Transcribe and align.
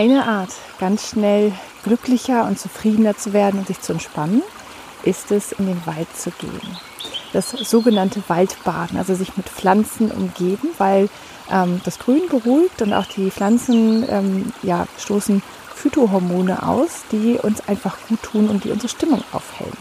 Eine 0.00 0.26
Art, 0.26 0.48
ganz 0.78 1.10
schnell 1.10 1.52
glücklicher 1.84 2.46
und 2.46 2.58
zufriedener 2.58 3.18
zu 3.18 3.34
werden 3.34 3.60
und 3.60 3.66
sich 3.66 3.82
zu 3.82 3.92
entspannen, 3.92 4.42
ist 5.02 5.30
es, 5.30 5.52
in 5.52 5.66
den 5.66 5.84
Wald 5.84 6.08
zu 6.16 6.30
gehen. 6.30 6.78
Das 7.34 7.50
sogenannte 7.50 8.22
Waldbaden, 8.26 8.96
also 8.96 9.14
sich 9.14 9.36
mit 9.36 9.50
Pflanzen 9.50 10.10
umgeben, 10.10 10.70
weil 10.78 11.10
ähm, 11.52 11.82
das 11.84 11.98
Grün 11.98 12.22
beruhigt 12.30 12.80
und 12.80 12.94
auch 12.94 13.04
die 13.04 13.30
Pflanzen 13.30 14.06
ähm, 14.08 14.54
ja, 14.62 14.86
stoßen 14.98 15.42
Phytohormone 15.74 16.66
aus, 16.66 17.02
die 17.12 17.34
uns 17.34 17.68
einfach 17.68 17.98
gut 18.08 18.22
tun 18.22 18.48
und 18.48 18.64
die 18.64 18.70
unsere 18.70 18.88
Stimmung 18.88 19.22
aufhellen. 19.32 19.76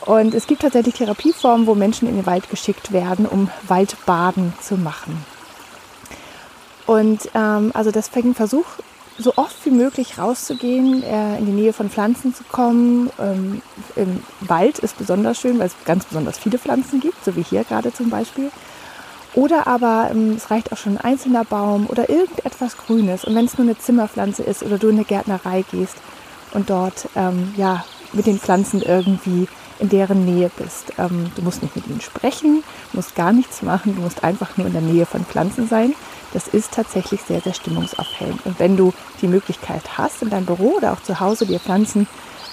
Und 0.00 0.32
es 0.32 0.46
gibt 0.46 0.62
tatsächlich 0.62 0.94
Therapieformen, 0.94 1.66
wo 1.66 1.74
Menschen 1.74 2.08
in 2.08 2.16
den 2.16 2.24
Wald 2.24 2.48
geschickt 2.48 2.90
werden, 2.90 3.26
um 3.26 3.50
Waldbaden 3.68 4.54
zu 4.62 4.78
machen. 4.78 5.22
Und 6.86 7.28
ähm, 7.34 7.70
also 7.74 7.90
deswegen 7.90 8.34
Versuch 8.34 8.64
so 9.18 9.34
oft 9.36 9.64
wie 9.66 9.70
möglich 9.70 10.18
rauszugehen, 10.18 11.02
äh, 11.02 11.38
in 11.38 11.46
die 11.46 11.52
Nähe 11.52 11.72
von 11.72 11.90
Pflanzen 11.90 12.34
zu 12.34 12.44
kommen. 12.44 13.10
Ähm, 13.18 13.62
Im 13.96 14.22
Wald 14.40 14.78
ist 14.78 14.98
besonders 14.98 15.38
schön, 15.38 15.58
weil 15.58 15.66
es 15.66 15.74
ganz 15.84 16.06
besonders 16.06 16.38
viele 16.38 16.58
Pflanzen 16.58 17.00
gibt, 17.00 17.24
so 17.24 17.36
wie 17.36 17.42
hier 17.42 17.64
gerade 17.64 17.92
zum 17.92 18.10
Beispiel. 18.10 18.50
Oder 19.34 19.66
aber 19.66 20.08
ähm, 20.10 20.34
es 20.36 20.50
reicht 20.50 20.72
auch 20.72 20.76
schon 20.76 20.98
ein 20.98 21.04
einzelner 21.04 21.44
Baum 21.44 21.86
oder 21.86 22.08
irgendetwas 22.08 22.76
Grünes. 22.76 23.24
Und 23.24 23.34
wenn 23.34 23.44
es 23.44 23.58
nur 23.58 23.66
eine 23.66 23.78
Zimmerpflanze 23.78 24.42
ist 24.42 24.62
oder 24.62 24.78
du 24.78 24.88
in 24.88 24.96
eine 24.96 25.04
Gärtnerei 25.04 25.64
gehst 25.70 25.96
und 26.52 26.70
dort 26.70 27.08
ähm, 27.14 27.54
ja, 27.56 27.84
mit 28.12 28.26
den 28.26 28.38
Pflanzen 28.38 28.82
irgendwie 28.82 29.46
in 29.80 29.88
deren 29.88 30.24
Nähe 30.24 30.50
bist. 30.56 30.92
Ähm, 30.98 31.30
du 31.34 31.42
musst 31.42 31.62
nicht 31.62 31.74
mit 31.74 31.86
ihnen 31.86 32.00
sprechen, 32.00 32.62
musst 32.92 33.14
gar 33.14 33.32
nichts 33.32 33.62
machen, 33.62 33.96
du 33.96 34.02
musst 34.02 34.22
einfach 34.24 34.56
nur 34.56 34.66
in 34.66 34.72
der 34.72 34.82
Nähe 34.82 35.06
von 35.06 35.24
Pflanzen 35.24 35.68
sein. 35.68 35.94
Das 36.32 36.46
ist 36.46 36.72
tatsächlich 36.72 37.22
sehr, 37.22 37.40
sehr 37.40 37.54
stimmungsaufhellend. 37.54 38.44
Und 38.44 38.58
wenn 38.58 38.76
du 38.76 38.92
die 39.20 39.26
Möglichkeit 39.26 39.98
hast, 39.98 40.22
in 40.22 40.30
deinem 40.30 40.46
Büro 40.46 40.76
oder 40.76 40.92
auch 40.92 41.02
zu 41.02 41.18
Hause 41.18 41.46
dir 41.46 41.58
Pflanzen 41.58 42.06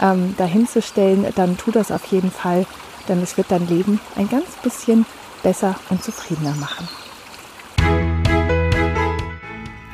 ähm, 0.00 0.34
dahinzustellen, 0.38 1.26
dann 1.34 1.56
tu 1.56 1.70
das 1.70 1.90
auf 1.90 2.04
jeden 2.06 2.30
Fall, 2.30 2.66
denn 3.08 3.22
es 3.22 3.36
wird 3.36 3.50
dein 3.50 3.66
Leben 3.68 4.00
ein 4.16 4.28
ganz 4.28 4.46
bisschen 4.62 5.04
besser 5.42 5.74
und 5.90 6.02
zufriedener 6.02 6.54
machen. 6.54 6.88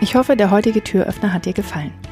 Ich 0.00 0.16
hoffe, 0.16 0.36
der 0.36 0.50
heutige 0.50 0.82
Türöffner 0.82 1.32
hat 1.32 1.46
dir 1.46 1.52
gefallen. 1.52 1.92